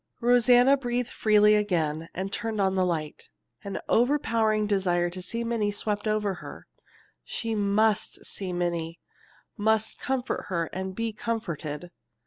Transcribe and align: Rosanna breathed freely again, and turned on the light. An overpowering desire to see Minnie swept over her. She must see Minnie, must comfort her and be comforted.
Rosanna 0.19 0.75
breathed 0.77 1.11
freely 1.11 1.53
again, 1.53 2.09
and 2.15 2.33
turned 2.33 2.59
on 2.59 2.73
the 2.73 2.83
light. 2.87 3.29
An 3.63 3.79
overpowering 3.87 4.65
desire 4.65 5.11
to 5.11 5.21
see 5.21 5.43
Minnie 5.43 5.69
swept 5.69 6.07
over 6.07 6.33
her. 6.41 6.65
She 7.23 7.53
must 7.53 8.25
see 8.25 8.51
Minnie, 8.51 8.99
must 9.57 9.99
comfort 9.99 10.45
her 10.47 10.71
and 10.73 10.95
be 10.95 11.13
comforted. 11.13 11.91